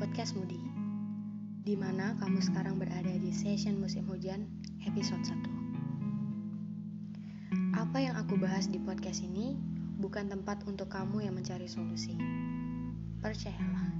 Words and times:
podcast 0.00 0.34
Mudi 0.34 0.58
di 1.62 1.78
mana 1.78 2.18
kamu 2.18 2.42
sekarang 2.42 2.74
berada 2.74 3.14
di 3.22 3.30
session 3.30 3.78
musim 3.78 4.02
hujan 4.10 4.50
episode 4.82 5.22
1 5.22 7.78
Apa 7.78 8.02
yang 8.02 8.18
aku 8.18 8.34
bahas 8.34 8.66
di 8.66 8.82
podcast 8.82 9.22
ini 9.22 9.54
bukan 10.02 10.26
tempat 10.26 10.66
untuk 10.66 10.90
kamu 10.90 11.22
yang 11.22 11.38
mencari 11.38 11.70
solusi. 11.70 12.18
Percayalah 13.22 13.94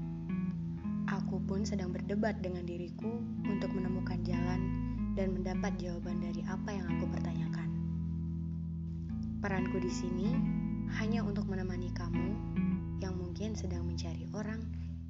Aku 1.23 1.38
pun 1.47 1.62
sedang 1.62 1.95
berdebat 1.95 2.43
dengan 2.43 2.66
diriku 2.66 3.23
untuk 3.47 3.70
menemukan 3.70 4.19
jalan 4.27 4.59
dan 5.15 5.38
mendapat 5.38 5.70
jawaban 5.79 6.19
dari 6.19 6.43
apa 6.51 6.75
yang 6.75 6.91
aku 6.98 7.07
pertanyakan. 7.15 7.69
Peranku 9.38 9.79
di 9.79 9.93
sini 9.93 10.34
hanya 10.98 11.23
untuk 11.23 11.47
menemani 11.47 11.95
kamu 11.95 12.34
yang 13.01 13.17
mungkin 13.17 13.57
sedang 13.57 13.89
mencari 13.89 14.29
orang 14.37 14.61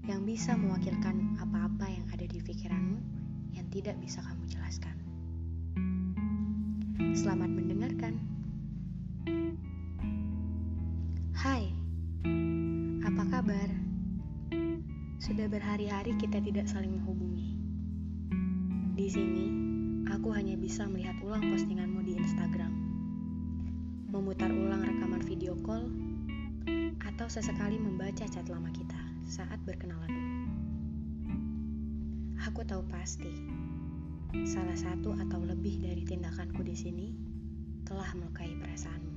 yang 0.07 0.23
bisa 0.23 0.55
mewakilkan 0.55 1.35
apa-apa 1.43 1.91
yang 1.91 2.07
ada 2.15 2.23
di 2.23 2.39
pikiranmu 2.39 3.03
yang 3.51 3.67
tidak 3.75 3.99
bisa 3.99 4.23
kamu 4.23 4.47
jelaskan. 4.47 4.95
Selamat 7.19 7.51
mendengarkan. 7.51 8.15
Hai, 11.35 11.75
apa 13.03 13.23
kabar? 13.27 13.69
Sudah 15.19 15.51
berhari-hari 15.51 16.15
kita 16.15 16.39
tidak 16.39 16.71
saling 16.71 16.95
menghubungi. 16.95 17.59
Di 18.95 19.07
sini, 19.11 19.47
aku 20.07 20.31
hanya 20.31 20.55
bisa 20.55 20.87
melihat 20.87 21.19
ulang 21.27 21.43
postinganmu 21.43 22.07
di 22.07 22.15
Instagram, 22.15 22.71
memutar 24.15 24.55
ulang 24.55 24.87
rekaman 24.87 25.23
video 25.27 25.59
call, 25.67 25.91
atau 27.01 27.27
sesekali 27.29 27.77
membaca 27.77 28.25
chat 28.25 28.47
lama 28.49 28.73
kita 28.73 28.97
saat 29.29 29.61
berkenalan. 29.69 30.13
Aku 32.49 32.65
tahu 32.65 32.81
pasti, 32.89 33.29
salah 34.49 34.75
satu 34.75 35.13
atau 35.13 35.45
lebih 35.45 35.85
dari 35.85 36.03
tindakanku 36.03 36.65
di 36.65 36.73
sini 36.73 37.09
telah 37.85 38.09
melukai 38.17 38.57
perasaanmu. 38.57 39.15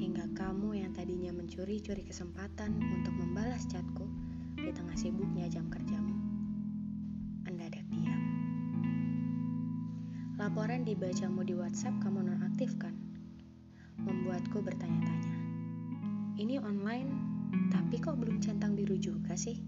Hingga 0.00 0.34
kamu 0.34 0.82
yang 0.82 0.90
tadinya 0.90 1.30
mencuri-curi 1.30 2.02
kesempatan 2.02 2.74
untuk 3.00 3.14
membalas 3.14 3.68
chatku 3.70 4.08
di 4.58 4.72
tengah 4.74 4.96
sibuknya 4.98 5.46
jam 5.46 5.70
kerjamu, 5.70 6.16
mendadak 7.46 7.86
diam. 7.92 8.20
Laporan 10.40 10.82
dibacamu 10.82 11.44
di 11.44 11.54
WhatsApp 11.56 12.00
kamu 12.00 12.28
nonaktifkan, 12.28 12.96
membuatku 14.00 14.64
bertanya-tanya. 14.64 15.39
Ini 16.38 16.62
online 16.62 17.10
tapi 17.74 17.98
kok 17.98 18.14
belum 18.14 18.38
centang 18.38 18.78
biru 18.78 18.94
juga 18.94 19.34
sih? 19.34 19.58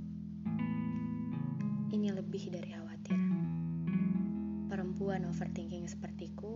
Ini 1.90 2.14
lebih 2.14 2.54
dari 2.54 2.70
khawatir. 2.70 3.18
Perempuan 4.70 5.26
overthinking 5.26 5.90
sepertiku 5.90 6.54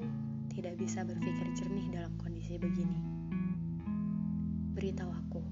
tidak 0.55 0.79
bisa 0.79 1.03
berpikir 1.03 1.51
jernih 1.59 1.91
dalam 1.91 2.15
kondisi 2.23 2.55
begini. 2.55 3.01
Beritahu 4.79 5.11
aku, 5.11 5.43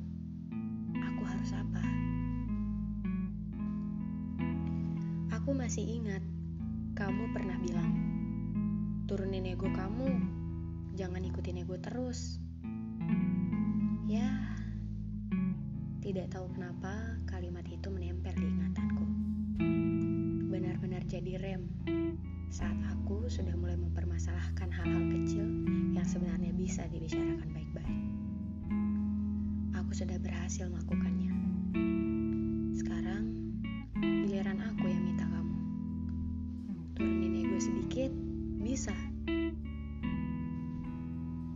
aku 0.95 1.23
harus 1.27 1.51
apa? 1.51 1.83
Aku 5.35 5.51
masih 5.51 5.83
ingat, 5.83 6.23
kamu 6.95 7.35
pernah 7.35 7.59
bilang, 7.59 7.93
turunin 9.11 9.51
ego 9.51 9.67
kamu, 9.75 10.15
jangan 10.95 11.27
ikutin 11.27 11.67
ego 11.67 11.75
terus. 11.83 12.44
Tidak 16.05 16.29
tahu 16.37 16.45
kenapa 16.53 17.17
kalimat 17.25 17.65
itu 17.65 17.89
menempel 17.89 18.37
di 18.37 18.45
ingatanku. 18.45 19.09
Benar-benar 20.53 21.01
jadi 21.09 21.41
rem 21.41 21.65
saat 22.53 22.77
aku 22.93 23.25
sudah 23.33 23.57
mulai 23.57 23.81
mempermasalahkan 23.81 24.69
hal-hal 24.69 25.05
kecil 25.17 25.49
yang 25.97 26.05
sebenarnya 26.05 26.53
bisa 26.53 26.85
dibicarakan 26.93 27.49
baik-baik. 27.57 28.01
Aku 29.81 29.91
sudah 29.97 30.21
berhasil 30.21 30.69
melakukannya. 30.69 31.33
Sekarang 32.77 33.25
giliran 34.29 34.61
aku 34.61 34.85
yang 34.85 35.09
minta 35.09 35.25
kamu. 35.25 35.57
Turunin 37.01 37.49
ego 37.49 37.57
sedikit, 37.65 38.13
bisa. 38.61 38.93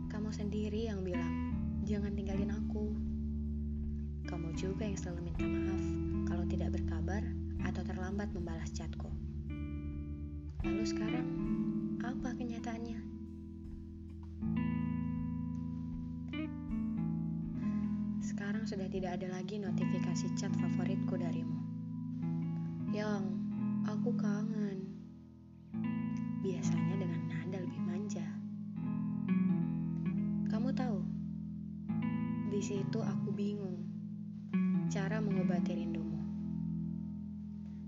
Kamu 0.09 0.33
sendiri 0.33 0.89
yang 0.89 1.05
bilang, 1.05 1.53
jangan 1.85 2.17
tinggalin 2.17 2.49
aku. 2.49 2.97
Kamu 4.29 4.53
juga 4.53 4.85
yang 4.85 4.93
selalu 4.93 5.33
minta 5.33 5.41
maaf 5.41 5.81
kalau 6.29 6.45
tidak 6.45 6.77
berkabar 6.77 7.25
atau 7.65 7.81
terlambat 7.81 8.29
membalas 8.29 8.69
chatku. 8.69 9.09
Lalu 10.61 10.85
sekarang, 10.85 11.27
apa 12.05 12.37
kenyataannya? 12.37 13.01
Sekarang 18.21 18.69
sudah 18.69 18.85
tidak 18.93 19.17
ada 19.17 19.33
lagi 19.33 19.57
notifikasi 19.57 20.29
chat 20.37 20.53
favoritku 20.61 21.17
darimu. 21.17 21.57
Yang, 22.93 23.33
aku 23.89 24.13
kangen. 24.13 24.93
Biasanya 26.45 27.01
dengan 27.01 27.21
nada 27.33 27.57
lebih 27.65 27.81
manja. 27.81 28.29
Kamu 30.53 30.69
tahu, 30.77 31.01
di 32.53 32.61
situ 32.61 33.01
aku 33.01 33.33
bingung 33.33 33.88
cara 34.89 35.21
mengobati 35.21 35.77
rindumu. 35.77 36.17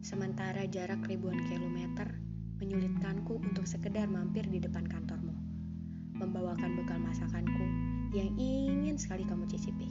Sementara 0.06 0.70
jarak 0.70 1.02
ribuan 1.10 1.42
kilometer 1.50 2.14
menyulitkanku 2.62 3.42
untuk 3.42 3.66
sekedar 3.66 4.06
mampir 4.06 4.46
di 4.46 4.62
depan 4.62 4.86
kantormu, 4.86 5.34
membawakan 6.14 6.78
bekal 6.78 7.02
masakanku 7.02 7.66
yang 8.14 8.30
ingin 8.38 9.02
sekali 9.02 9.26
kamu 9.26 9.50
cicipi. 9.50 9.90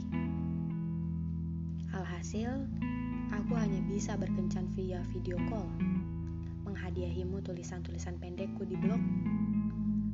Alhasil, 1.91 2.63
aku 3.35 3.59
hanya 3.59 3.83
bisa 3.91 4.15
berkencan 4.15 4.71
via 4.71 5.03
video 5.11 5.35
call, 5.51 5.67
menghadiahimu 6.63 7.43
tulisan-tulisan 7.43 8.23
pendekku 8.23 8.63
di 8.63 8.79
blog, 8.79 9.03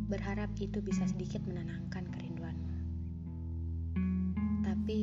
berharap 0.09 0.49
itu 0.57 0.81
bisa 0.81 1.05
sedikit 1.05 1.45
menenangkan 1.45 2.09
kerinduanmu. 2.09 2.73
Tapi, 4.65 5.01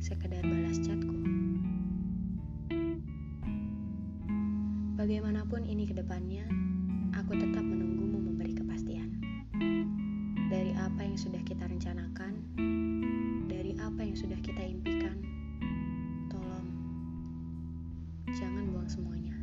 sekedar 0.00 0.44
balas 0.44 0.76
chatku. 0.84 1.16
Bagaimanapun 4.96 5.64
ini 5.68 5.86
ke 5.86 5.94
depannya, 5.94 6.44
aku 7.14 7.36
tetap 7.36 7.62
menunggumu 7.62 8.20
memberi 8.32 8.56
kepastian. 8.56 9.12
Dari 10.50 10.72
apa 10.76 11.04
yang 11.04 11.16
sudah 11.16 11.40
kita 11.44 11.68
rencanakan, 11.68 12.32
dari 13.46 13.76
apa 13.78 14.00
yang 14.02 14.16
sudah 14.16 14.38
kita 14.42 14.62
impikan, 14.66 15.20
tolong 16.32 16.66
jangan 18.34 18.66
buang 18.72 18.88
semuanya. 18.90 19.36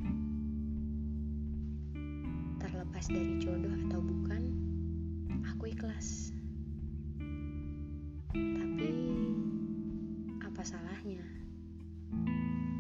Terlepas 2.60 3.06
dari 3.08 3.40
jodoh 3.40 3.76
atau 3.88 4.00
bukan, 4.02 4.42
aku 5.48 5.72
ikhlas. 5.72 6.34
Apa 10.64 10.80
salahnya? 10.80 11.20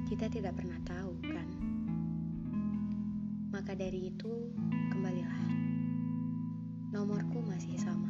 Kita 0.08 0.32
tidak 0.32 0.56
pernah 0.56 0.80
tahu, 0.88 1.20
kan? 1.20 1.48
Maka 3.52 3.76
dari 3.76 4.08
itu, 4.08 4.56
kembalilah. 4.88 5.44
Nomorku 6.96 7.44
masih 7.44 7.76
sama. 7.76 8.08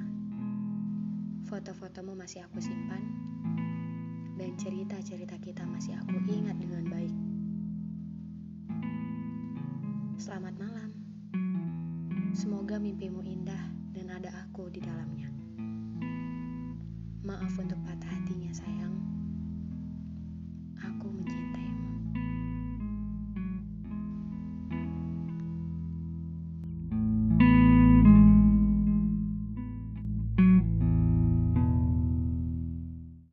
Foto-fotomu 1.49 2.13
masih 2.13 2.45
aku 2.45 2.61
simpan. 2.61 3.01
Dan 4.37 4.53
cerita-cerita 4.61 5.41
kita 5.41 5.65
masih 5.65 5.97
aku 6.05 6.21
ingat 6.29 6.53
dengan 6.61 6.85
baik. 6.93 7.15
Selamat 10.21 10.53
malam. 10.61 10.93
Semoga 12.37 12.77
mimpimu 12.77 13.25
indah 13.25 13.73
dan 13.89 14.21
ada 14.21 14.37
aku 14.37 14.69
di 14.69 14.85
dalamnya. 14.85 15.33
Maaf 17.25 17.57
untuk 17.57 17.81
saya. 17.81 17.92